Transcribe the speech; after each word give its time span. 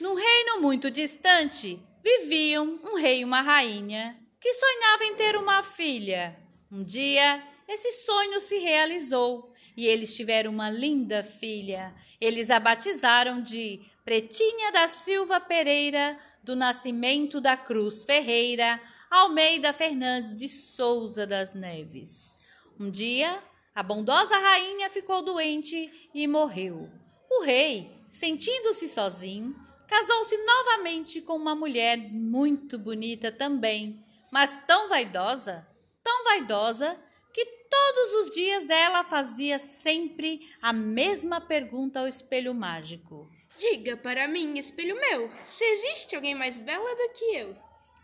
Num 0.00 0.14
reino 0.14 0.60
muito 0.60 0.92
distante, 0.92 1.80
viviam 2.04 2.78
um 2.84 2.94
rei 2.94 3.20
e 3.20 3.24
uma 3.24 3.40
rainha 3.40 4.16
que 4.40 4.52
sonhavam 4.54 5.06
em 5.08 5.16
ter 5.16 5.36
uma 5.36 5.60
filha. 5.62 6.38
Um 6.70 6.84
dia, 6.84 7.42
esse 7.66 7.90
sonho 8.04 8.40
se 8.40 8.58
realizou 8.58 9.52
e 9.76 9.88
eles 9.88 10.14
tiveram 10.14 10.52
uma 10.52 10.70
linda 10.70 11.24
filha. 11.24 11.92
Eles 12.20 12.48
a 12.48 12.60
batizaram 12.60 13.42
de 13.42 13.80
Pretinha 14.04 14.70
da 14.70 14.86
Silva 14.86 15.40
Pereira, 15.40 16.16
do 16.44 16.54
Nascimento 16.54 17.40
da 17.40 17.56
Cruz 17.56 18.04
Ferreira, 18.04 18.80
Almeida 19.10 19.72
Fernandes 19.72 20.32
de 20.32 20.48
Souza 20.48 21.26
das 21.26 21.54
Neves. 21.54 22.36
Um 22.78 22.88
dia, 22.88 23.42
a 23.74 23.82
bondosa 23.82 24.38
rainha 24.38 24.88
ficou 24.90 25.22
doente 25.22 26.08
e 26.14 26.26
morreu. 26.28 26.88
O 27.28 27.42
rei, 27.42 27.90
sentindo-se 28.12 28.86
sozinho, 28.88 29.54
casou-se 29.88 30.36
novamente 30.36 31.22
com 31.22 31.34
uma 31.34 31.54
mulher 31.54 31.96
muito 31.96 32.78
bonita 32.78 33.32
também, 33.32 34.04
mas 34.30 34.62
tão 34.66 34.88
vaidosa, 34.88 35.66
tão 36.04 36.24
vaidosa, 36.24 36.96
que 37.32 37.44
todos 37.44 38.14
os 38.14 38.30
dias 38.34 38.68
ela 38.68 39.02
fazia 39.02 39.58
sempre 39.58 40.46
a 40.62 40.72
mesma 40.72 41.40
pergunta 41.40 42.00
ao 42.00 42.06
espelho 42.06 42.54
mágico. 42.54 43.28
Diga 43.56 43.96
para 43.96 44.28
mim, 44.28 44.58
espelho 44.58 44.94
meu, 44.94 45.30
se 45.46 45.64
existe 45.64 46.14
alguém 46.14 46.34
mais 46.34 46.58
bela 46.58 46.94
do 46.94 47.12
que 47.14 47.24
eu. 47.36 47.56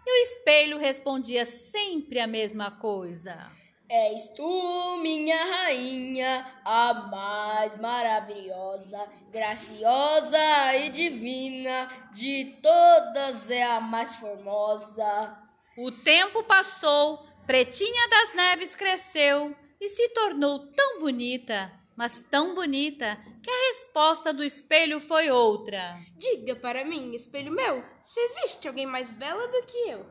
E 0.06 0.10
o 0.10 0.22
espelho 0.24 0.78
respondia 0.78 1.44
sempre 1.44 2.18
a 2.18 2.26
mesma 2.26 2.70
coisa. 2.70 3.50
És 3.88 4.28
tu, 4.28 4.98
minha 5.02 5.44
rainha, 5.44 6.46
a 6.64 6.94
mais 6.94 7.78
maravilhosa, 7.78 9.06
graciosa 9.30 10.74
e 10.76 10.88
divina, 10.88 11.90
de 12.12 12.56
todas 12.62 13.50
é 13.50 13.62
a 13.62 13.80
mais 13.80 14.14
formosa. 14.16 15.38
O 15.76 15.92
tempo 15.92 16.42
passou, 16.44 17.26
Pretinha 17.46 18.08
das 18.08 18.34
Neves 18.34 18.74
cresceu 18.74 19.54
e 19.78 19.88
se 19.90 20.08
tornou 20.10 20.72
tão 20.72 21.00
bonita, 21.00 21.70
mas 21.94 22.18
tão 22.30 22.54
bonita, 22.54 23.18
que 23.42 23.50
a 23.50 23.66
resposta 23.68 24.32
do 24.32 24.42
espelho 24.42 24.98
foi 24.98 25.30
outra. 25.30 25.98
Diga 26.16 26.56
para 26.56 26.86
mim, 26.86 27.14
espelho 27.14 27.52
meu, 27.52 27.84
se 28.02 28.18
existe 28.18 28.66
alguém 28.66 28.86
mais 28.86 29.12
bela 29.12 29.46
do 29.46 29.62
que 29.64 29.90
eu. 29.90 30.06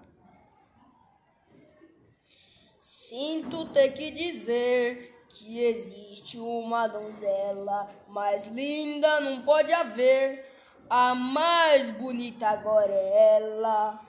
Sinto 2.85 3.65
ter 3.67 3.93
que 3.93 4.11
dizer 4.11 5.15
que 5.29 5.57
existe 5.57 6.37
uma 6.37 6.85
donzela 6.85 7.87
mais 8.09 8.45
linda, 8.47 9.21
não 9.21 9.41
pode 9.41 9.71
haver. 9.71 10.45
A 10.89 11.15
mais 11.15 11.93
bonita 11.93 12.45
agora 12.45 12.91
é 12.91 13.37
ela. 13.37 14.05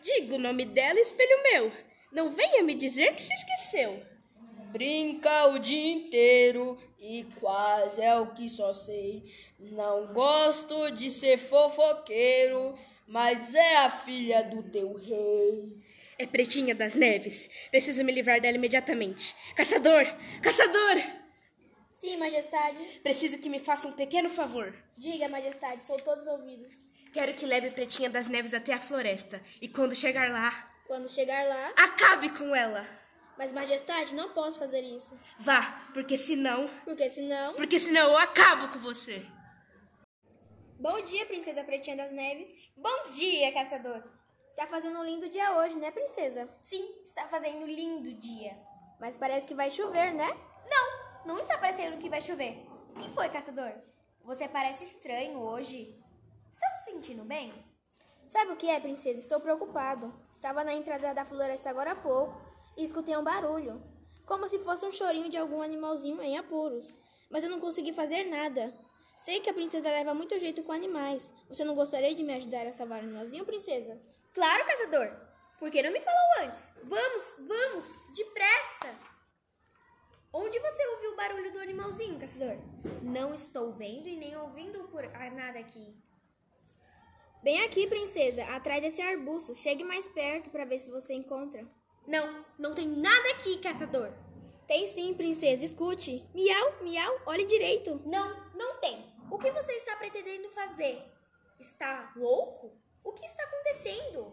Diga 0.00 0.36
o 0.36 0.38
nome 0.38 0.64
dela, 0.64 0.98
espelho 0.98 1.42
meu. 1.42 1.72
Não 2.10 2.30
venha 2.30 2.62
me 2.62 2.72
dizer 2.72 3.14
que 3.14 3.20
se 3.20 3.34
esqueceu. 3.34 4.02
Brinca 4.72 5.48
o 5.48 5.58
dia 5.58 5.92
inteiro 5.92 6.78
e 6.98 7.24
quase 7.38 8.00
é 8.00 8.18
o 8.18 8.28
que 8.28 8.48
só 8.48 8.72
sei. 8.72 9.22
Não 9.60 10.14
gosto 10.14 10.92
de 10.92 11.10
ser 11.10 11.36
fofoqueiro, 11.36 12.74
mas 13.06 13.54
é 13.54 13.76
a 13.76 13.90
filha 13.90 14.42
do 14.42 14.62
teu 14.62 14.94
rei. 14.94 15.83
É 16.18 16.26
Pretinha 16.26 16.74
das 16.74 16.94
Neves. 16.94 17.48
Preciso 17.70 18.04
me 18.04 18.12
livrar 18.12 18.40
dela 18.40 18.56
imediatamente. 18.56 19.34
Caçador! 19.56 20.04
Caçador! 20.42 21.02
Sim, 21.92 22.16
majestade. 22.18 23.00
Preciso 23.02 23.38
que 23.38 23.48
me 23.48 23.58
faça 23.58 23.88
um 23.88 23.92
pequeno 23.92 24.28
favor. 24.28 24.74
Diga, 24.96 25.28
majestade, 25.28 25.84
sou 25.84 25.96
todos 25.98 26.26
ouvidos. 26.26 26.70
Quero 27.12 27.34
que 27.34 27.46
leve 27.46 27.70
Pretinha 27.70 28.10
das 28.10 28.28
Neves 28.28 28.52
até 28.54 28.72
a 28.72 28.78
floresta. 28.80 29.40
E 29.60 29.68
quando 29.68 29.94
chegar 29.94 30.30
lá, 30.30 30.70
Quando 30.86 31.08
chegar 31.10 31.46
lá. 31.46 31.72
acabe 31.76 32.28
com 32.30 32.54
ela. 32.54 32.86
Mas, 33.38 33.52
majestade, 33.52 34.14
não 34.14 34.30
posso 34.32 34.58
fazer 34.58 34.82
isso. 34.82 35.18
Vá, 35.38 35.88
porque 35.92 36.16
senão. 36.16 36.68
Porque 36.84 37.08
senão. 37.10 37.54
Porque 37.54 37.80
senão 37.80 38.10
eu 38.10 38.18
acabo 38.18 38.72
com 38.72 38.78
você. 38.78 39.24
Bom 40.78 41.00
dia, 41.04 41.24
princesa 41.26 41.64
Pretinha 41.64 41.96
das 41.96 42.12
Neves. 42.12 42.48
Bom 42.76 43.10
dia, 43.10 43.50
caçador. 43.52 44.02
Está 44.54 44.68
fazendo 44.68 45.00
um 45.00 45.04
lindo 45.04 45.28
dia 45.28 45.56
hoje, 45.56 45.74
né, 45.76 45.90
princesa? 45.90 46.48
Sim, 46.62 47.02
está 47.04 47.26
fazendo 47.26 47.56
um 47.56 47.66
lindo 47.66 48.14
dia. 48.14 48.56
Mas 49.00 49.16
parece 49.16 49.48
que 49.48 49.54
vai 49.54 49.68
chover, 49.68 50.14
né? 50.14 50.28
Não, 50.70 51.26
não 51.26 51.40
está 51.40 51.58
parecendo 51.58 51.98
que 51.98 52.08
vai 52.08 52.20
chover. 52.20 52.64
O 52.90 53.00
que 53.00 53.10
foi, 53.10 53.28
caçador? 53.30 53.72
Você 54.22 54.46
parece 54.46 54.84
estranho 54.84 55.40
hoje. 55.40 56.00
Está 56.52 56.70
se 56.70 56.84
sentindo 56.84 57.24
bem? 57.24 57.52
Sabe 58.28 58.52
o 58.52 58.56
que 58.56 58.68
é, 58.68 58.78
princesa? 58.78 59.18
Estou 59.18 59.40
preocupado. 59.40 60.14
Estava 60.30 60.62
na 60.62 60.72
entrada 60.72 61.12
da 61.12 61.24
floresta 61.24 61.68
agora 61.68 61.90
há 61.90 61.96
pouco 61.96 62.40
e 62.76 62.84
escutei 62.84 63.16
um 63.16 63.24
barulho, 63.24 63.82
como 64.24 64.46
se 64.46 64.60
fosse 64.60 64.86
um 64.86 64.92
chorinho 64.92 65.28
de 65.28 65.36
algum 65.36 65.62
animalzinho 65.62 66.22
em 66.22 66.38
apuros. 66.38 66.94
Mas 67.28 67.42
eu 67.42 67.50
não 67.50 67.58
consegui 67.58 67.92
fazer 67.92 68.22
nada. 68.30 68.72
Sei 69.16 69.40
que 69.40 69.50
a 69.50 69.54
princesa 69.54 69.88
leva 69.88 70.14
muito 70.14 70.38
jeito 70.38 70.62
com 70.62 70.70
animais. 70.70 71.32
Você 71.48 71.64
não 71.64 71.74
gostaria 71.74 72.14
de 72.14 72.22
me 72.22 72.34
ajudar 72.34 72.68
a 72.68 72.72
salvar 72.72 73.00
o 73.00 73.02
animalzinho, 73.02 73.44
princesa? 73.44 74.00
Claro, 74.34 74.66
caçador. 74.66 75.12
Por 75.58 75.70
que 75.70 75.82
não 75.82 75.92
me 75.92 76.00
falou 76.00 76.48
antes? 76.48 76.72
Vamos, 76.82 77.36
vamos, 77.46 77.86
depressa. 78.12 78.92
Onde 80.32 80.58
você 80.58 80.86
ouviu 80.88 81.12
o 81.12 81.16
barulho 81.16 81.52
do 81.52 81.60
animalzinho, 81.60 82.18
caçador? 82.18 82.58
Não 83.00 83.32
estou 83.32 83.72
vendo 83.72 84.08
e 84.08 84.16
nem 84.16 84.36
ouvindo 84.36 84.88
por 84.88 85.04
nada 85.32 85.60
aqui. 85.60 85.96
Bem 87.44 87.62
aqui, 87.62 87.86
princesa, 87.86 88.42
atrás 88.46 88.82
desse 88.82 89.00
arbusto. 89.00 89.54
Chegue 89.54 89.84
mais 89.84 90.08
perto 90.08 90.50
para 90.50 90.64
ver 90.64 90.80
se 90.80 90.90
você 90.90 91.14
encontra. 91.14 91.64
Não, 92.04 92.44
não 92.58 92.74
tem 92.74 92.88
nada 92.88 93.30
aqui, 93.30 93.58
caçador. 93.58 94.12
Tem 94.66 94.86
sim, 94.86 95.14
princesa. 95.14 95.64
Escute. 95.64 96.28
Miau, 96.34 96.82
miau, 96.82 97.20
olhe 97.26 97.46
direito. 97.46 98.02
Não, 98.04 98.50
não 98.54 98.80
tem. 98.80 99.14
O 99.30 99.38
que 99.38 99.52
você 99.52 99.74
está 99.74 99.94
pretendendo 99.96 100.50
fazer? 100.50 101.00
Está 101.60 102.12
louco? 102.16 102.76
O 103.14 103.16
que 103.16 103.26
está 103.26 103.44
acontecendo? 103.44 104.32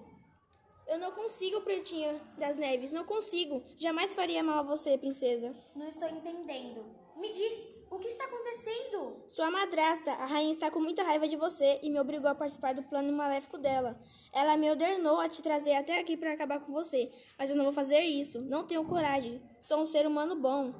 Eu 0.87 0.97
não 0.97 1.11
consigo, 1.11 1.61
Pretinha 1.61 2.19
das 2.35 2.55
Neves. 2.55 2.91
Não 2.91 3.05
consigo. 3.05 3.63
Jamais 3.77 4.15
faria 4.15 4.41
mal 4.41 4.57
a 4.57 4.63
você, 4.63 4.97
princesa. 4.97 5.55
Não 5.75 5.87
estou 5.87 6.09
entendendo. 6.09 6.83
Me 7.15 7.31
diz, 7.31 7.71
o 7.91 7.99
que 7.99 8.07
está 8.07 8.25
acontecendo? 8.25 9.23
Sua 9.27 9.51
madrasta, 9.51 10.11
a 10.13 10.25
rainha 10.25 10.51
está 10.51 10.71
com 10.71 10.79
muita 10.79 11.03
raiva 11.03 11.27
de 11.27 11.35
você 11.35 11.79
e 11.83 11.91
me 11.91 11.99
obrigou 11.99 12.27
a 12.27 12.33
participar 12.33 12.73
do 12.73 12.81
plano 12.81 13.13
maléfico 13.13 13.59
dela. 13.59 13.99
Ela 14.33 14.57
me 14.57 14.67
ordenou 14.67 15.19
a 15.19 15.29
te 15.29 15.43
trazer 15.43 15.75
até 15.75 15.99
aqui 15.99 16.17
para 16.17 16.33
acabar 16.33 16.59
com 16.59 16.73
você, 16.73 17.11
mas 17.37 17.51
eu 17.51 17.55
não 17.55 17.65
vou 17.65 17.73
fazer 17.73 17.99
isso. 17.99 18.41
Não 18.41 18.65
tenho 18.65 18.83
coragem. 18.83 19.39
Sou 19.59 19.79
um 19.79 19.85
ser 19.85 20.07
humano 20.07 20.35
bom. 20.35 20.73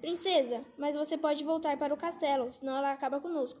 Princesa, 0.00 0.64
mas 0.76 0.96
você 0.96 1.16
pode 1.16 1.44
voltar 1.44 1.78
para 1.78 1.94
o 1.94 1.96
castelo, 1.96 2.52
senão 2.52 2.76
ela 2.76 2.90
acaba 2.90 3.20
conosco. 3.20 3.60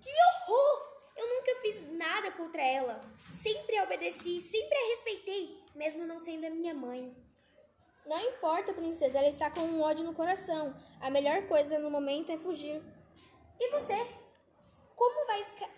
Que 0.00 0.10
horror! 0.50 0.88
Eu 1.18 1.26
nunca 1.34 1.52
fiz 1.56 1.82
nada 1.96 2.30
contra 2.48 2.62
ela. 2.62 3.00
Sempre 3.30 3.76
a 3.76 3.84
obedeci, 3.84 4.40
sempre 4.40 4.74
a 4.74 4.88
respeitei, 4.88 5.62
mesmo 5.74 6.06
não 6.06 6.18
sendo 6.18 6.46
a 6.46 6.50
minha 6.50 6.72
mãe. 6.72 7.14
Não 8.06 8.18
importa, 8.30 8.72
princesa, 8.72 9.18
ela 9.18 9.28
está 9.28 9.50
com 9.50 9.60
um 9.60 9.82
ódio 9.82 10.02
no 10.02 10.14
coração. 10.14 10.74
A 10.98 11.10
melhor 11.10 11.46
coisa 11.46 11.78
no 11.78 11.90
momento 11.90 12.32
é 12.32 12.38
fugir. 12.38 12.82
E 13.60 13.70
você? 13.70 13.94
Como 14.96 15.26
vai 15.26 15.40
esca- 15.40 15.70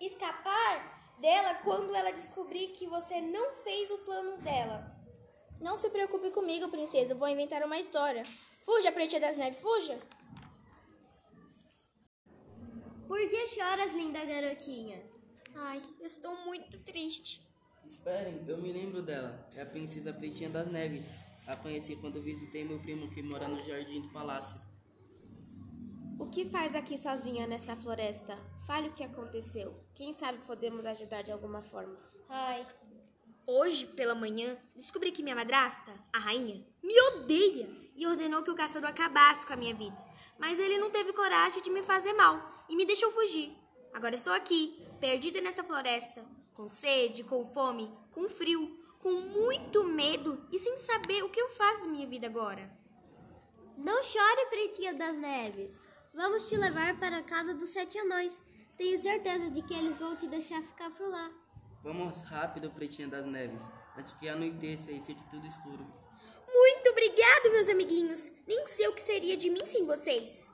escapar 0.00 1.14
dela 1.18 1.54
quando 1.56 1.94
ela 1.94 2.10
descobrir 2.10 2.68
que 2.68 2.86
você 2.86 3.20
não 3.20 3.52
fez 3.62 3.90
o 3.90 3.98
plano 3.98 4.38
dela? 4.38 4.96
Não 5.60 5.76
se 5.76 5.90
preocupe 5.90 6.30
comigo, 6.30 6.70
princesa. 6.70 7.14
Vou 7.14 7.28
inventar 7.28 7.62
uma 7.62 7.78
história. 7.78 8.22
Fuja, 8.64 8.90
Pretinha 8.90 9.20
das 9.20 9.36
Neves, 9.36 9.60
fuja! 9.60 9.98
Por 13.06 13.18
que 13.28 13.48
choras, 13.48 13.92
linda 13.92 14.24
garotinha? 14.24 15.17
Ai, 15.56 15.82
eu 16.00 16.06
estou 16.06 16.36
muito 16.44 16.78
triste. 16.80 17.40
Esperem, 17.84 18.44
eu 18.46 18.58
me 18.58 18.72
lembro 18.72 19.02
dela. 19.02 19.48
É 19.54 19.62
a 19.62 19.66
princesa 19.66 20.12
Pretinha 20.12 20.50
das 20.50 20.68
Neves. 20.68 21.08
A 21.46 21.56
conheci 21.56 21.96
quando 21.96 22.20
visitei 22.20 22.64
meu 22.64 22.78
primo 22.80 23.10
que 23.10 23.22
mora 23.22 23.48
no 23.48 23.64
jardim 23.64 24.02
do 24.02 24.08
palácio. 24.10 24.60
O 26.18 26.26
que 26.26 26.50
faz 26.50 26.74
aqui 26.74 26.98
sozinha 26.98 27.46
nessa 27.46 27.76
floresta? 27.76 28.38
Fale 28.66 28.88
o 28.88 28.92
que 28.92 29.04
aconteceu. 29.04 29.74
Quem 29.94 30.12
sabe 30.12 30.38
podemos 30.46 30.84
ajudar 30.84 31.22
de 31.22 31.32
alguma 31.32 31.62
forma. 31.62 31.96
Ai, 32.28 32.66
hoje 33.46 33.86
pela 33.86 34.14
manhã 34.14 34.58
descobri 34.76 35.10
que 35.10 35.22
minha 35.22 35.34
madrasta, 35.34 35.90
a 36.12 36.18
rainha, 36.18 36.62
me 36.82 37.00
odeia 37.12 37.70
e 37.96 38.06
ordenou 38.06 38.42
que 38.42 38.50
o 38.50 38.54
caçador 38.54 38.90
acabasse 38.90 39.46
com 39.46 39.54
a 39.54 39.56
minha 39.56 39.74
vida. 39.74 39.96
Mas 40.38 40.58
ele 40.58 40.76
não 40.76 40.90
teve 40.90 41.14
coragem 41.14 41.62
de 41.62 41.70
me 41.70 41.82
fazer 41.82 42.12
mal 42.12 42.66
e 42.68 42.76
me 42.76 42.84
deixou 42.84 43.10
fugir. 43.10 43.56
Agora 43.92 44.14
estou 44.14 44.32
aqui, 44.32 44.80
perdida 45.00 45.40
nessa 45.40 45.64
floresta, 45.64 46.24
com 46.54 46.68
sede, 46.68 47.24
com 47.24 47.44
fome, 47.46 47.92
com 48.12 48.28
frio, 48.28 48.78
com 49.00 49.12
muito 49.12 49.84
medo 49.84 50.44
e 50.52 50.58
sem 50.58 50.76
saber 50.76 51.22
o 51.22 51.30
que 51.30 51.40
eu 51.40 51.48
faço 51.50 51.82
da 51.82 51.88
minha 51.88 52.06
vida 52.06 52.26
agora. 52.26 52.70
Não 53.76 54.02
chore, 54.02 54.46
Pretinha 54.50 54.92
das 54.92 55.16
Neves. 55.16 55.82
Vamos 56.12 56.48
te 56.48 56.56
levar 56.56 56.98
para 56.98 57.18
a 57.18 57.22
casa 57.22 57.54
dos 57.54 57.70
sete 57.70 57.98
anões. 57.98 58.40
Tenho 58.76 58.98
certeza 58.98 59.50
de 59.50 59.62
que 59.62 59.74
eles 59.74 59.96
vão 59.96 60.16
te 60.16 60.26
deixar 60.26 60.62
ficar 60.62 60.90
por 60.90 61.08
lá. 61.08 61.30
Vamos 61.82 62.24
rápido, 62.24 62.70
Pretinha 62.70 63.08
das 63.08 63.24
Neves, 63.24 63.62
antes 63.96 64.12
que 64.12 64.28
anoiteça 64.28 64.90
e 64.90 65.00
fique 65.00 65.22
tudo 65.30 65.46
escuro. 65.46 65.86
Muito 66.46 66.90
obrigado, 66.90 67.52
meus 67.52 67.68
amiguinhos. 67.68 68.30
Nem 68.46 68.66
sei 68.66 68.88
o 68.88 68.92
que 68.92 69.02
seria 69.02 69.36
de 69.36 69.48
mim 69.48 69.64
sem 69.64 69.84
vocês. 69.84 70.52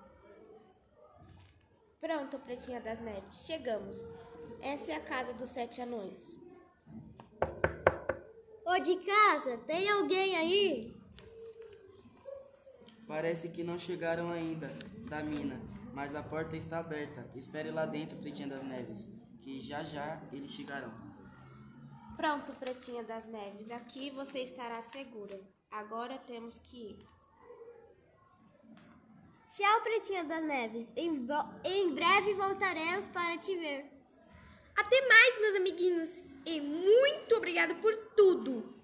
Pronto, 2.05 2.39
Pretinha 2.39 2.83
das 2.83 3.01
Neves, 3.01 3.47
chegamos. 3.47 3.97
Essa 4.61 4.93
é 4.93 4.97
a 4.97 5.01
casa 5.01 5.33
dos 5.33 5.49
sete 5.49 5.81
anões. 5.81 6.29
Ô 8.67 8.79
de 8.79 8.97
casa, 8.97 9.57
tem 9.67 9.89
alguém 9.89 10.37
aí? 10.37 10.95
Parece 13.07 13.49
que 13.49 13.65
não 13.65 13.79
chegaram 13.79 14.31
ainda 14.31 14.69
da 15.09 15.23
mina, 15.23 15.59
mas 15.95 16.15
a 16.15 16.23
porta 16.23 16.55
está 16.59 16.81
aberta. 16.81 17.27
Espere 17.35 17.71
lá 17.71 17.87
dentro, 17.87 18.19
Pretinha 18.19 18.49
das 18.49 18.63
Neves, 18.63 19.09
que 19.41 19.63
já 19.63 19.83
já 19.83 20.21
eles 20.31 20.51
chegarão. 20.51 20.93
Pronto, 22.19 22.53
Pretinha 22.53 23.03
das 23.03 23.25
Neves, 23.25 23.71
aqui 23.71 24.11
você 24.11 24.41
estará 24.41 24.83
segura. 24.83 25.41
Agora 25.71 26.19
temos 26.19 26.59
que 26.65 26.77
ir. 26.77 27.15
Tchau, 29.55 29.83
Pretinha 29.83 30.25
das 30.25 30.43
Neves. 30.43 30.93
Em, 30.97 31.29
em 31.65 31.95
breve 31.95 32.35
voltaremos 32.35 33.07
para 33.07 33.39
te 33.39 33.57
ver. 33.57 33.89
Até 34.75 35.07
mais, 35.07 35.41
meus 35.41 35.55
amiguinhos. 35.55 36.21
E 36.45 36.61
muito 36.61 37.37
obrigado 37.37 37.77
por 37.77 37.95
tudo. 38.17 38.75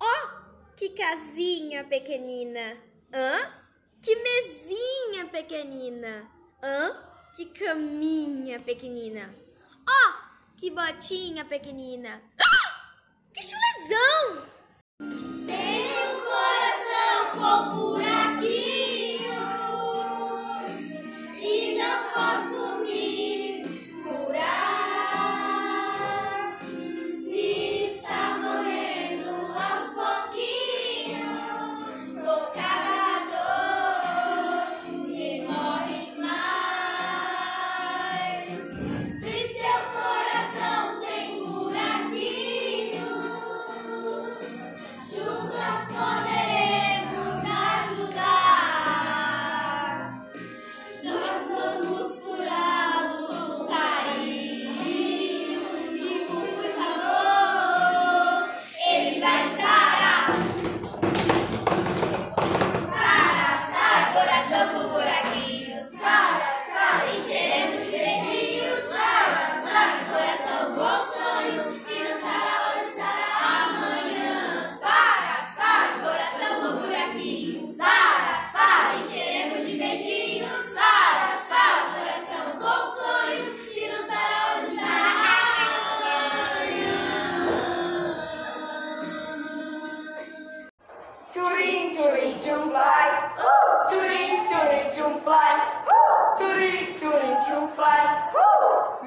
Ó, 0.00 0.28
que 0.74 0.88
casinha 0.88 1.84
pequenina. 1.84 2.78
Hã? 3.12 3.52
Que 4.00 4.16
mesinha 4.16 5.26
pequenina. 5.26 6.30
Hã? 6.62 7.32
Que 7.36 7.44
caminha 7.44 8.58
pequenina. 8.58 9.34
Ó, 9.86 10.56
que 10.56 10.70
botinha 10.70 11.44
pequenina. 11.44 12.22
Ah! 12.40 12.96
Que 13.34 13.42
chulezão! 13.42 14.57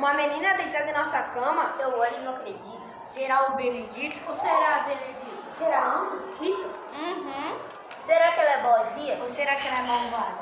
Uma 0.01 0.15
menina 0.15 0.55
deitada 0.55 0.89
em 0.89 0.93
nossa 0.95 1.21
cama? 1.25 1.75
Eu 1.79 1.95
olho 1.99 2.15
e 2.17 2.19
não 2.21 2.33
acredito. 2.33 2.99
Será 3.13 3.51
o 3.51 3.55
Benedito? 3.55 4.31
Ou 4.31 4.35
será 4.35 4.77
a 4.77 4.79
Benedita? 4.79 5.51
Será 5.51 5.77
a 5.77 5.83
Ana? 5.83 6.11
Uhum. 6.41 7.59
Será 8.07 8.31
que 8.31 8.39
ela 8.39 8.49
é 8.49 8.61
boazinha? 8.63 9.21
Ou 9.21 9.29
será 9.29 9.55
que 9.57 9.67
ela 9.67 9.77
é 9.77 9.81
malvada? 9.83 10.37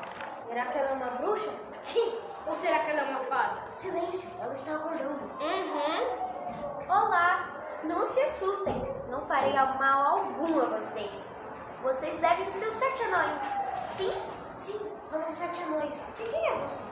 Será 0.47 0.65
que 0.65 0.77
ela 0.77 0.89
é 0.91 0.93
uma 0.93 1.07
bruxa? 1.07 1.49
Sim. 1.81 2.19
Ou 2.47 2.55
será 2.55 2.79
que 2.79 2.91
ela 2.91 3.01
é 3.01 3.03
uma 3.03 3.19
fada? 3.25 3.57
Silêncio, 3.75 4.29
ela 4.39 4.53
está 4.53 4.75
acordando. 4.75 5.29
Uhum. 5.41 6.87
Olá, 6.87 7.49
não 7.83 8.05
se 8.05 8.21
assustem, 8.21 8.95
não 9.09 9.25
farei 9.27 9.51
mal 9.51 10.19
algum 10.19 10.57
a 10.57 10.65
vocês. 10.77 11.35
Vocês 11.83 12.17
devem 12.19 12.49
ser 12.49 12.65
os 12.65 12.75
sete 12.75 13.03
anões. 13.03 13.45
Sim? 13.97 14.38
Sim, 14.59 14.77
somos 15.01 15.29
os 15.29 15.35
sete 15.37 15.63
anões. 15.63 16.03
E 16.19 16.23
quem 16.23 16.47
é 16.47 16.55
você? 16.57 16.83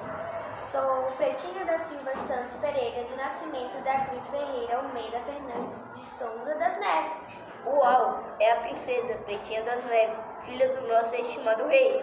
Sou 0.54 1.04
Pretinha 1.18 1.66
da 1.66 1.78
Silva 1.78 2.16
Santos 2.16 2.56
Pereira 2.56 3.04
do 3.04 3.18
Nascimento 3.18 3.84
da 3.84 4.06
Cruz 4.06 4.26
Ferreira 4.28 4.78
Almeida 4.78 5.20
Fernandes 5.20 5.76
de 5.94 6.00
Souza 6.00 6.56
das 6.56 6.80
Neves. 6.80 7.38
Uau, 7.66 8.24
é 8.40 8.54
a 8.54 8.62
princesa 8.62 9.18
Pretinha 9.26 9.66
das 9.66 9.84
Neves, 9.84 10.18
filha 10.44 10.78
do 10.78 10.88
nosso 10.88 11.14
estimado 11.16 11.68
rei. 11.68 12.02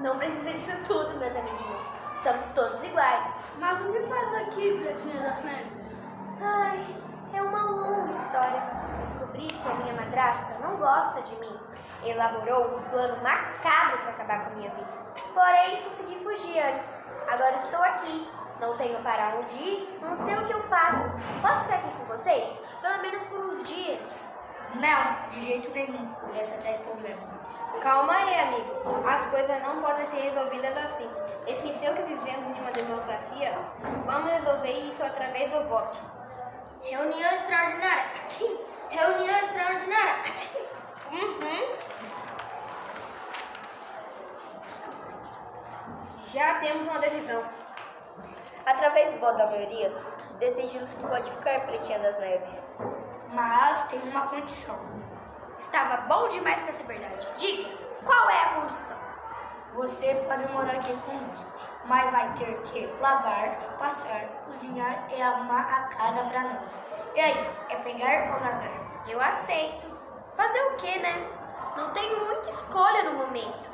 Não 0.00 0.18
precisa 0.18 0.50
disso 0.50 0.76
tudo, 0.84 1.20
meus 1.20 1.36
amiguinhos. 1.36 1.82
Somos 2.24 2.46
todos 2.56 2.82
iguais. 2.82 3.44
Mas 3.58 3.80
o 3.86 3.92
que 3.92 4.00
faz 4.08 4.34
aqui, 4.34 4.80
Pretinha 4.82 5.22
das 5.22 5.44
Neves? 5.44 5.96
Ai, 6.42 6.84
é 7.32 7.42
uma 7.42 7.62
longa 7.62 8.12
história. 8.12 8.60
Descobri 8.98 9.46
que 9.46 9.68
a 9.68 9.74
minha 9.74 9.94
madrasta 9.94 10.58
não 10.58 10.76
gosta 10.76 11.22
de 11.22 11.36
mim. 11.36 11.65
Elaborou 12.04 12.76
um 12.76 12.82
plano 12.90 13.22
macabro 13.22 13.98
para 13.98 14.10
acabar 14.10 14.44
com 14.44 14.52
a 14.52 14.54
minha 14.56 14.70
vida. 14.70 14.86
Porém, 15.34 15.82
consegui 15.82 16.22
fugir 16.22 16.58
antes. 16.60 17.12
Agora 17.28 17.56
estou 17.56 17.80
aqui. 17.80 18.28
Não 18.60 18.76
tenho 18.78 18.98
para 19.02 19.36
onde 19.36 19.54
ir, 19.56 19.98
não 20.00 20.16
sei 20.16 20.34
o 20.34 20.46
que 20.46 20.52
eu 20.52 20.62
faço. 20.62 21.10
Posso 21.42 21.64
ficar 21.64 21.76
aqui 21.76 21.90
com 21.90 22.04
vocês? 22.06 22.58
Pelo 22.80 23.02
menos 23.02 23.22
por 23.24 23.38
uns 23.40 23.68
dias. 23.68 24.34
Não, 24.76 25.30
de 25.30 25.40
jeito 25.40 25.70
nenhum. 25.70 26.10
Esse 26.34 26.54
até 26.54 26.72
é 26.72 26.78
problema. 26.78 27.20
Calma 27.82 28.14
aí, 28.14 28.40
amigo. 28.40 29.06
As 29.06 29.26
coisas 29.26 29.62
não 29.62 29.82
podem 29.82 30.06
ser 30.08 30.20
resolvidas 30.30 30.76
assim. 30.76 31.08
Esqueceu 31.46 31.94
que 31.94 32.02
vivemos 32.02 32.56
em 32.56 32.60
uma 32.60 32.72
democracia? 32.72 33.58
Vamos 34.04 34.30
resolver 34.30 34.72
isso 34.88 35.04
através 35.04 35.50
do 35.52 35.62
voto. 35.68 35.96
Reunião 36.82 37.34
extraordinária. 37.34 38.04
Reunião 38.90 39.38
extraordinária. 39.38 40.22
Uhum. 41.16 41.76
Já 46.30 46.58
temos 46.60 46.86
uma 46.86 46.98
decisão. 46.98 47.42
Através 48.66 49.14
do 49.14 49.20
voto 49.20 49.38
da 49.38 49.46
maioria, 49.46 49.90
decidimos 50.38 50.92
que 50.92 51.06
pode 51.06 51.30
ficar 51.30 51.60
Pretinha 51.60 51.98
das 52.00 52.18
Neves. 52.18 52.62
Mas 53.32 53.88
tem 53.88 53.98
uma 54.00 54.26
condição. 54.26 54.78
Estava 55.58 56.02
bom 56.02 56.28
demais 56.28 56.60
para 56.62 56.72
ser 56.72 56.84
verdade. 56.84 57.26
Diga, 57.36 57.70
qual 58.04 58.28
é 58.28 58.42
a 58.42 58.48
condição? 58.60 58.98
Você 59.74 60.14
pode 60.28 60.52
morar 60.52 60.74
aqui 60.74 60.94
conosco, 60.98 61.50
mas 61.86 62.10
vai 62.10 62.32
ter 62.34 62.62
que 62.64 62.86
lavar, 63.00 63.56
passar, 63.78 64.26
cozinhar 64.44 65.08
e 65.10 65.22
arrumar 65.22 65.62
a 65.62 65.80
casa 65.88 66.24
para 66.24 66.42
nós. 66.42 66.82
E 67.14 67.20
aí, 67.20 67.50
é 67.70 67.76
pegar 67.76 68.34
ou 68.34 68.40
largar? 68.40 69.06
Eu 69.08 69.18
aceito. 69.18 69.95
Quê, 70.78 70.98
né? 70.98 71.26
Não 71.76 71.90
tenho 71.92 72.26
muita 72.26 72.50
escolha 72.50 73.04
no 73.04 73.14
momento. 73.14 73.68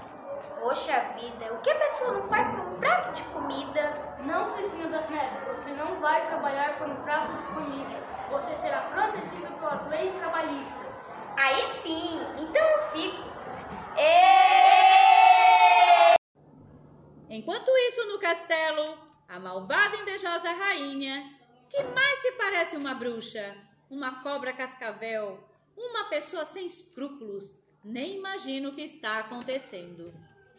Poxa 0.61 1.01
vida, 1.19 1.53
o 1.53 1.59
que 1.61 1.71
a 1.71 1.75
pessoa 1.75 2.13
não 2.13 2.29
faz 2.29 2.49
por 2.49 2.61
um 2.61 2.79
prato 2.79 3.13
de 3.13 3.23
comida? 3.25 4.17
Não, 4.21 4.53
Pretinho 4.53 4.89
das 4.89 5.09
Neves, 5.11 5.45
você 5.49 5.71
não 5.71 6.01
vai 6.01 6.25
trabalhar 6.29 6.79
por 6.79 6.89
um 6.89 6.97
prato 7.03 7.33
de 7.33 7.43
comida. 7.55 8.01
Você 8.31 8.55
será 8.61 8.83
protegido 8.83 9.53
pelas 9.59 9.89
leis 9.89 10.15
trabalhistas. 10.15 10.93
Aí 11.37 11.67
sim, 11.83 12.21
então 12.39 12.63
eu 12.63 12.91
fico. 12.93 13.33
Enquanto 17.29 17.71
isso, 17.89 18.07
no 18.07 18.21
castelo, 18.21 18.99
a 19.29 19.41
malvada 19.41 19.97
e 19.97 20.03
invejosa 20.03 20.53
rainha, 20.53 21.25
que 21.69 21.83
mais 21.83 22.19
se 22.21 22.33
parece 22.33 22.77
uma 22.77 22.95
bruxa, 22.95 23.57
uma 23.91 24.23
cobra 24.23 24.53
cascavel, 24.53 25.43
uma 25.91 26.05
pessoa 26.05 26.45
sem 26.45 26.67
escrúpulos, 26.67 27.45
nem 27.85 28.17
imagina 28.17 28.69
o 28.69 28.75
que 28.75 28.83
está 28.83 29.19
acontecendo. 29.19 30.13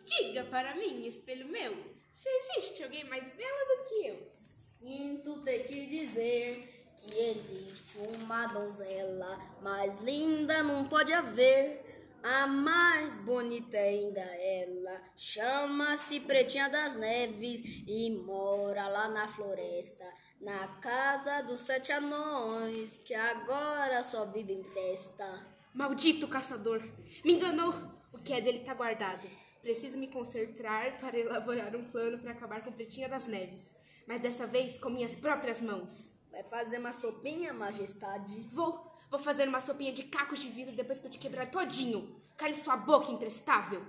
Diga 0.05 0.43
para 0.43 0.75
mim, 0.75 1.05
espelho 1.05 1.47
meu, 1.47 1.93
Se 2.11 2.29
existe 2.29 2.83
alguém 2.83 3.03
mais 3.05 3.25
bela 3.35 3.65
do 3.67 3.89
que 3.89 4.07
eu. 4.07 4.31
Sinto 4.55 5.43
ter 5.43 5.67
que 5.67 5.87
dizer 5.87 6.93
que 6.97 7.17
existe 7.17 7.97
uma 8.17 8.47
donzela 8.47 9.37
mais 9.61 9.99
linda, 9.99 10.63
não 10.63 10.87
pode 10.87 11.11
haver. 11.11 11.81
A 12.21 12.47
mais 12.47 13.17
bonita 13.17 13.77
ainda 13.77 14.21
ela 14.21 15.01
chama-se 15.17 16.21
Pretinha 16.21 16.69
das 16.69 16.95
Neves 16.95 17.61
e 17.85 18.09
mora 18.11 18.87
lá 18.87 19.09
na 19.09 19.27
floresta, 19.27 20.05
na 20.43 20.67
casa 20.81 21.41
dos 21.41 21.61
sete 21.61 21.91
anões, 21.91 22.97
que 22.97 23.13
agora 23.13 24.03
só 24.03 24.25
vive 24.25 24.53
em 24.53 24.63
festa. 24.63 25.25
Maldito 25.73 26.27
caçador! 26.27 26.83
Me 27.23 27.33
enganou! 27.33 27.73
O 28.11 28.19
que 28.19 28.33
é 28.33 28.41
dele 28.41 28.59
tá 28.59 28.73
guardado. 28.73 29.27
Preciso 29.61 29.97
me 29.97 30.07
concentrar 30.07 30.99
para 30.99 31.17
elaborar 31.17 31.73
um 31.75 31.85
plano 31.85 32.19
para 32.19 32.31
acabar 32.31 32.61
com 32.61 32.71
Pretinha 32.71 33.07
das 33.07 33.25
Neves. 33.25 33.73
Mas 34.05 34.19
dessa 34.19 34.45
vez 34.45 34.77
com 34.77 34.89
minhas 34.89 35.15
próprias 35.15 35.61
mãos. 35.61 36.11
Vai 36.29 36.43
fazer 36.43 36.77
uma 36.77 36.91
sopinha, 36.91 37.53
majestade? 37.53 38.41
Vou! 38.51 38.91
Vou 39.09 39.19
fazer 39.19 39.47
uma 39.47 39.61
sopinha 39.61 39.93
de 39.93 40.03
cacos 40.03 40.39
de 40.39 40.49
vidro 40.49 40.75
depois 40.75 40.99
que 40.99 41.07
eu 41.07 41.11
te 41.11 41.19
quebrar 41.19 41.49
todinho. 41.49 42.19
Cale 42.35 42.55
sua 42.55 42.75
boca, 42.75 43.11
imprestável. 43.11 43.81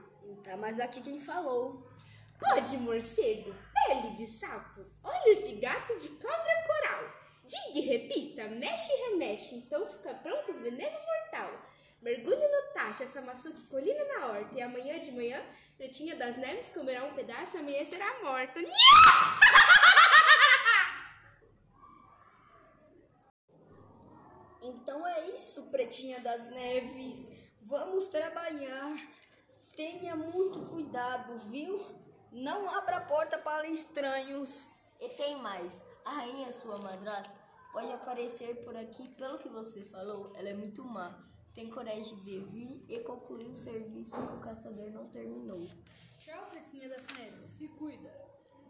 Tá, 0.44 0.56
mas 0.56 0.78
aqui 0.78 1.00
quem 1.00 1.18
falou? 1.18 1.82
Pode 2.38 2.76
morcego, 2.76 3.54
pele 3.86 4.16
de 4.16 4.26
sapo, 4.26 4.84
olhos 5.02 5.44
de 5.44 5.56
gato 5.56 5.98
de 5.98 6.08
cobra 6.08 6.66
coral. 6.66 7.12
Diga 7.44 7.78
e 7.78 7.80
repita, 7.80 8.48
mexe 8.48 8.90
e 8.90 9.10
remexe, 9.10 9.54
então 9.54 9.86
fica 9.86 10.14
pronto 10.14 10.52
o 10.52 10.60
veneno 10.60 10.98
mortal. 11.04 11.50
Mergulhe 12.00 12.36
no 12.36 12.72
tacho 12.72 13.02
essa 13.02 13.20
maçã 13.20 13.50
que 13.50 13.66
colina 13.66 14.04
na 14.04 14.26
horta, 14.28 14.54
e 14.54 14.62
amanhã 14.62 14.98
de 15.00 15.10
manhã, 15.10 15.42
Pretinha 15.76 16.16
das 16.16 16.36
Neves 16.36 16.70
comerá 16.70 17.04
um 17.04 17.14
pedaço 17.14 17.56
e 17.56 17.60
amanhã 17.60 17.84
será 17.84 18.22
morta. 18.22 18.60
Então 24.66 25.06
é 25.06 25.28
isso, 25.28 25.70
Pretinha 25.70 26.20
das 26.20 26.46
Neves. 26.50 27.28
Vamos 27.60 28.06
trabalhar. 28.06 28.96
Tenha 29.76 30.16
muito 30.16 30.64
cuidado, 30.68 31.38
viu? 31.50 32.03
Não 32.34 32.68
abra 32.68 32.96
a 32.96 33.00
porta 33.00 33.38
para 33.38 33.68
estranhos. 33.68 34.68
E 35.00 35.08
tem 35.10 35.40
mais. 35.40 35.72
A 36.04 36.10
rainha, 36.10 36.52
sua 36.52 36.76
madrasta, 36.78 37.32
pode 37.72 37.92
aparecer 37.92 38.64
por 38.64 38.76
aqui. 38.76 39.08
Pelo 39.10 39.38
que 39.38 39.48
você 39.48 39.84
falou, 39.84 40.32
ela 40.34 40.48
é 40.48 40.52
muito 40.52 40.84
má. 40.84 41.16
Tem 41.54 41.70
coragem 41.70 42.16
de 42.24 42.40
vir 42.40 42.84
e 42.88 42.98
concluir 43.04 43.46
o 43.46 43.54
serviço 43.54 44.16
que 44.16 44.32
o 44.32 44.40
caçador 44.40 44.90
não 44.90 45.06
terminou. 45.10 45.60
Tchau, 46.18 46.46
Pretinha 46.50 46.88
das 46.88 47.06
Neves. 47.16 47.50
Se 47.50 47.68
cuida. 47.68 48.12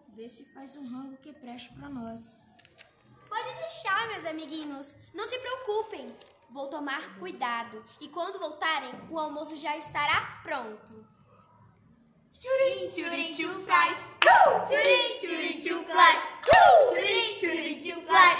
Vê 0.08 0.28
se 0.28 0.44
faz 0.52 0.76
um 0.76 0.86
rango 0.86 1.16
que 1.16 1.32
preste 1.32 1.72
pra 1.72 1.88
nós. 1.88 2.38
Pode 3.26 3.54
deixar, 3.60 4.08
meus 4.08 4.26
amiguinhos. 4.26 4.94
Não 5.14 5.26
se 5.26 5.38
preocupem. 5.38 6.14
Vou 6.50 6.68
tomar 6.68 7.18
cuidado. 7.18 7.82
E 7.98 8.08
quando 8.08 8.38
voltarem, 8.38 8.92
o 9.10 9.18
almoço 9.18 9.56
já 9.56 9.74
estará 9.74 10.42
pronto. 10.42 11.13
Churim, 12.44 12.92
churim, 12.92 13.34
chu, 13.34 13.48
fly. 13.64 13.88
Churim, 14.68 15.18
churim, 15.18 15.62
chu, 15.62 15.82
fly. 15.84 16.14
Churim, 16.44 17.38
churim, 17.40 17.80
chu, 17.80 18.02
fly. 18.02 18.32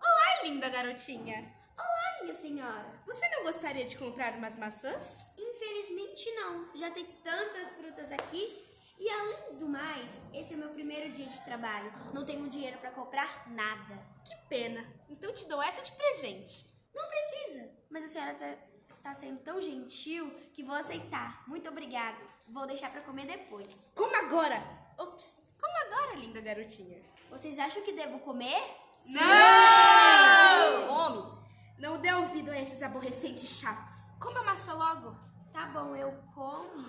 Olá, 0.00 0.42
linda 0.42 0.70
garotinha. 0.70 1.54
Olá, 1.76 2.22
minha 2.22 2.32
senhora. 2.32 3.02
Você 3.04 3.28
não 3.28 3.42
gostaria 3.42 3.84
de 3.84 3.94
comprar 3.98 4.38
umas 4.38 4.56
maçãs? 4.56 5.26
Infelizmente 5.36 6.30
não. 6.32 6.74
Já 6.74 6.90
tem 6.90 7.04
tantas 7.22 7.76
frutas 7.76 8.10
aqui. 8.10 8.56
E 8.98 9.10
além 9.10 9.58
do 9.58 9.68
mais, 9.68 10.26
esse 10.32 10.54
é 10.54 10.56
meu 10.56 10.70
primeiro 10.70 11.12
dia 11.12 11.26
de 11.26 11.42
trabalho. 11.42 11.92
Não 12.14 12.24
tenho 12.24 12.48
dinheiro 12.48 12.78
para 12.78 12.90
comprar 12.90 13.46
nada. 13.50 14.02
Que 14.24 14.34
pena. 14.48 14.82
Então 15.10 15.30
te 15.34 15.46
dou 15.46 15.62
essa 15.62 15.82
de 15.82 15.92
presente. 15.92 16.64
Não 16.94 17.06
precisa. 17.06 17.70
Mas 17.90 18.04
a 18.04 18.08
senhora 18.08 18.34
tá, 18.34 18.56
está 18.88 19.12
sendo 19.12 19.40
tão 19.40 19.60
gentil 19.60 20.30
que 20.52 20.62
vou 20.62 20.74
aceitar. 20.74 21.44
Muito 21.46 21.68
obrigada. 21.68 22.18
Vou 22.48 22.66
deixar 22.66 22.90
para 22.90 23.02
comer 23.02 23.26
depois. 23.26 23.78
Como 23.94 24.14
agora? 24.16 24.62
Ops. 24.96 25.36
Como 25.60 25.76
agora, 25.86 26.16
linda 26.16 26.40
garotinha? 26.40 27.02
Vocês 27.30 27.58
acham 27.58 27.82
que 27.82 27.92
devo 27.92 28.20
comer? 28.20 28.60
Não! 29.06 30.86
Come. 30.88 31.38
Não 31.78 32.00
dê 32.00 32.12
ouvido 32.12 32.50
a 32.50 32.58
esses 32.58 32.82
aborrecentes 32.82 33.48
chatos. 33.48 34.10
Coma 34.18 34.40
a 34.40 34.44
maçã 34.44 34.74
logo. 34.74 35.16
Tá 35.52 35.66
bom, 35.66 35.94
eu 35.94 36.12
como. 36.34 36.84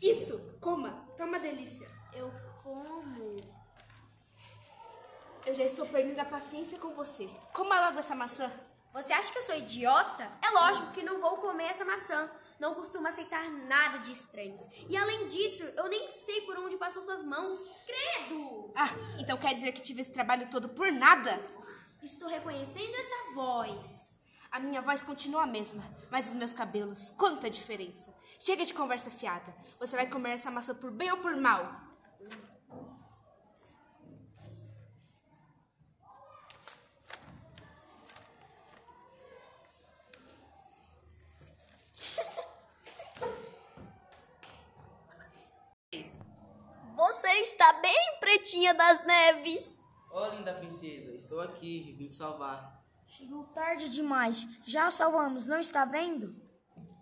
Isso, 0.00 0.38
coma. 0.60 1.08
Tá 1.16 1.24
uma 1.24 1.38
delícia. 1.38 1.88
Eu 2.12 2.30
como. 2.62 3.36
Eu 5.46 5.54
já 5.54 5.64
estou 5.64 5.86
perdendo 5.86 6.20
a 6.20 6.24
paciência 6.24 6.78
com 6.78 6.94
você. 6.94 7.26
Coma 7.52 7.80
logo 7.80 7.98
essa 7.98 8.14
maçã. 8.14 8.52
Você 8.98 9.12
acha 9.12 9.30
que 9.30 9.38
eu 9.38 9.42
sou 9.42 9.56
idiota? 9.56 10.28
É 10.42 10.50
lógico 10.50 10.90
que 10.90 11.04
não 11.04 11.20
vou 11.20 11.36
comer 11.36 11.66
essa 11.66 11.84
maçã. 11.84 12.28
Não 12.58 12.74
costumo 12.74 13.06
aceitar 13.06 13.48
nada 13.48 14.00
de 14.00 14.10
estranhos. 14.10 14.66
E 14.88 14.96
além 14.96 15.28
disso, 15.28 15.62
eu 15.62 15.88
nem 15.88 16.08
sei 16.08 16.40
por 16.40 16.58
onde 16.58 16.76
passam 16.76 17.04
suas 17.04 17.22
mãos. 17.22 17.62
Credo! 17.86 18.72
Ah, 18.74 18.88
então 19.16 19.38
quer 19.38 19.54
dizer 19.54 19.70
que 19.70 19.80
tive 19.80 20.00
esse 20.00 20.10
trabalho 20.10 20.50
todo 20.50 20.68
por 20.70 20.90
nada? 20.90 21.40
Estou 22.02 22.28
reconhecendo 22.28 22.92
essa 22.96 23.34
voz. 23.34 24.16
A 24.50 24.58
minha 24.58 24.82
voz 24.82 25.04
continua 25.04 25.44
a 25.44 25.46
mesma, 25.46 25.84
mas 26.10 26.26
os 26.26 26.34
meus 26.34 26.52
cabelos, 26.52 27.12
quanta 27.12 27.48
diferença. 27.48 28.12
Chega 28.40 28.64
de 28.64 28.74
conversa 28.74 29.12
fiada. 29.12 29.54
Você 29.78 29.94
vai 29.94 30.08
comer 30.08 30.32
essa 30.32 30.50
maçã 30.50 30.74
por 30.74 30.90
bem 30.90 31.12
ou 31.12 31.18
por 31.18 31.36
mal? 31.36 31.88
Você 46.98 47.27
está 47.40 47.72
bem, 47.74 48.18
Pretinha 48.20 48.74
das 48.74 49.04
Neves? 49.04 49.84
Ó, 50.10 50.28
linda 50.28 50.54
princesa, 50.54 51.14
estou 51.14 51.40
aqui, 51.40 51.94
vim 51.96 52.08
te 52.08 52.14
salvar. 52.14 52.82
Chegou 53.06 53.44
tarde 53.44 53.88
demais. 53.88 54.46
Já 54.66 54.90
salvamos, 54.90 55.46
não 55.46 55.60
está 55.60 55.84
vendo? 55.84 56.36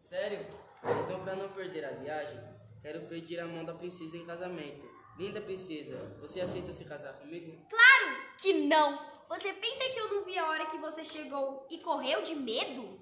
Sério? 0.00 0.46
Então, 0.82 1.24
para 1.24 1.34
não 1.34 1.48
perder 1.48 1.84
a 1.84 1.90
viagem, 1.92 2.40
quero 2.80 3.06
pedir 3.06 3.40
a 3.40 3.46
mão 3.46 3.64
da 3.64 3.74
princesa 3.74 4.16
em 4.16 4.24
casamento. 4.24 4.88
Linda 5.18 5.40
princesa, 5.40 5.96
você 6.20 6.40
aceita 6.40 6.72
se 6.72 6.84
casar 6.84 7.14
comigo? 7.14 7.58
Claro 7.68 8.22
que 8.38 8.52
não! 8.66 9.16
Você 9.28 9.52
pensa 9.52 9.88
que 9.88 9.98
eu 9.98 10.14
não 10.14 10.24
vi 10.24 10.38
a 10.38 10.48
hora 10.48 10.66
que 10.66 10.78
você 10.78 11.04
chegou 11.04 11.66
e 11.68 11.78
correu 11.78 12.22
de 12.22 12.36
medo? 12.36 13.00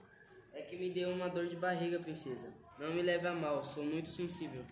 É 0.55 0.63
que 0.63 0.77
me 0.77 0.89
deu 0.89 1.11
uma 1.11 1.29
dor 1.29 1.47
de 1.47 1.57
barriga, 1.57 1.99
princesa. 1.99 2.55
Não 2.79 2.95
me 2.95 3.03
leve 3.03 3.27
a 3.27 3.35
mal, 3.35 3.63
sou 3.65 3.85
muito 3.85 4.11
sensível. 4.11 4.65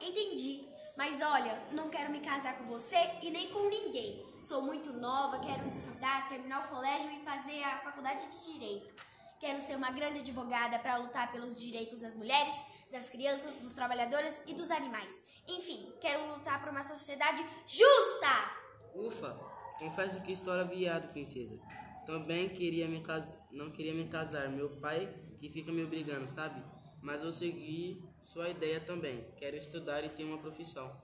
Entendi. 0.00 0.69
Mas 0.96 1.20
olha, 1.22 1.62
não 1.72 1.88
quero 1.88 2.10
me 2.10 2.20
casar 2.20 2.58
com 2.58 2.64
você 2.64 2.96
e 3.22 3.30
nem 3.30 3.50
com 3.50 3.68
ninguém. 3.68 4.24
Sou 4.40 4.62
muito 4.62 4.92
nova, 4.92 5.38
quero 5.40 5.66
estudar, 5.66 6.28
terminar 6.28 6.66
o 6.66 6.68
colégio 6.68 7.10
e 7.10 7.24
fazer 7.24 7.62
a 7.62 7.78
faculdade 7.78 8.28
de 8.28 8.52
Direito. 8.52 8.94
Quero 9.38 9.60
ser 9.60 9.76
uma 9.76 9.90
grande 9.90 10.18
advogada 10.18 10.78
para 10.78 10.98
lutar 10.98 11.32
pelos 11.32 11.58
direitos 11.58 12.00
das 12.00 12.14
mulheres, 12.14 12.54
das 12.92 13.08
crianças, 13.08 13.56
dos 13.56 13.72
trabalhadores 13.72 14.38
e 14.46 14.52
dos 14.52 14.70
animais. 14.70 15.26
Enfim, 15.48 15.94
quero 15.98 16.34
lutar 16.34 16.60
por 16.60 16.70
uma 16.70 16.82
sociedade 16.82 17.42
justa! 17.66 18.60
Ufa, 18.94 19.40
confesso 19.78 20.22
que 20.22 20.32
estou 20.32 20.52
aliviado, 20.52 21.08
princesa. 21.08 21.58
Também 22.04 22.50
queria 22.50 22.86
me 22.86 23.00
cas... 23.00 23.26
não 23.50 23.70
queria 23.70 23.94
me 23.94 24.08
casar, 24.08 24.50
meu 24.50 24.68
pai 24.78 25.08
que 25.40 25.48
fica 25.48 25.72
me 25.72 25.82
obrigando, 25.82 26.28
sabe? 26.28 26.62
Mas 27.00 27.22
vou 27.22 27.32
seguir 27.32 28.04
sua 28.22 28.48
ideia 28.48 28.80
também. 28.80 29.26
Quero 29.36 29.56
estudar 29.56 30.04
e 30.04 30.08
ter 30.08 30.24
uma 30.24 30.38
profissão. 30.38 30.94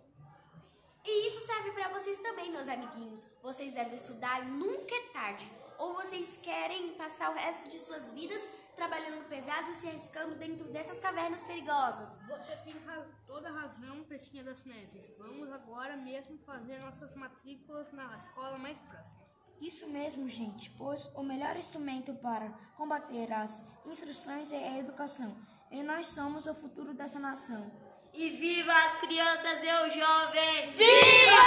E 1.04 1.28
isso 1.28 1.46
serve 1.46 1.70
para 1.70 1.88
vocês 1.90 2.18
também, 2.18 2.50
meus 2.50 2.68
amiguinhos. 2.68 3.28
Vocês 3.42 3.74
devem 3.74 3.94
estudar 3.94 4.42
e 4.44 4.50
nunca 4.50 4.94
é 4.94 5.08
tarde. 5.12 5.50
Ou 5.78 5.94
vocês 5.94 6.36
querem 6.38 6.94
passar 6.94 7.30
o 7.30 7.34
resto 7.34 7.68
de 7.70 7.78
suas 7.78 8.12
vidas 8.12 8.42
trabalhando 8.74 9.28
pesado 9.28 9.70
e 9.70 9.74
se 9.74 9.86
arriscando 9.86 10.34
dentro 10.34 10.66
dessas 10.68 10.98
cavernas 11.00 11.44
perigosas? 11.44 12.18
Você 12.26 12.56
tem 12.64 12.74
raz- 12.84 13.06
toda 13.26 13.48
a 13.48 13.52
razão, 13.52 14.02
Pretinha 14.04 14.42
das 14.42 14.64
Neves. 14.64 15.12
Vamos 15.18 15.50
agora 15.52 15.96
mesmo 15.96 16.38
fazer 16.38 16.78
nossas 16.78 17.14
matrículas 17.14 17.92
na 17.92 18.16
escola 18.16 18.58
mais 18.58 18.80
próxima. 18.80 19.24
Isso 19.60 19.86
mesmo, 19.86 20.28
gente, 20.28 20.70
pois 20.70 21.06
o 21.14 21.22
melhor 21.22 21.56
instrumento 21.56 22.12
para 22.14 22.50
combater 22.76 23.32
as 23.32 23.64
instruções 23.86 24.52
é 24.52 24.68
a 24.68 24.78
educação. 24.78 25.36
E 25.70 25.82
nós 25.82 26.06
somos 26.06 26.46
o 26.46 26.54
futuro 26.54 26.94
dessa 26.94 27.18
nação. 27.18 27.70
E 28.12 28.30
viva 28.30 28.72
as 28.72 29.00
crianças 29.00 29.62
e 29.62 29.66
os 29.66 29.94
jovens! 29.94 30.74
Viva! 30.74 31.42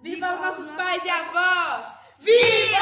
Viva 0.00 0.34
os 0.34 0.40
nossos 0.40 0.70
pais 0.72 1.04
e 1.04 1.10
avós! 1.10 1.96
Viva! 2.18 2.80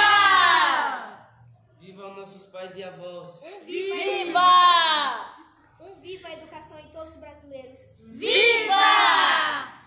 Viva 1.79 2.09
os 2.09 2.17
nossos 2.17 2.47
pais 2.47 2.75
e 2.77 2.83
avós! 2.83 3.43
Um 3.43 3.65
viva! 3.67 3.95
Viva! 3.97 5.39
Um 5.81 6.01
viva 6.01 6.29
a 6.29 6.33
educação 6.33 6.79
em 6.79 6.89
todos 6.89 7.13
os 7.13 7.21
brasileiros. 7.21 7.79
Viva! 8.01 9.78